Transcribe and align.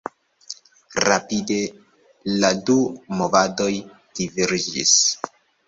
Rapide 1.07 1.57
la 2.39 2.51
du 2.71 2.79
movadoj 3.21 3.71
diverĝis. 4.23 4.99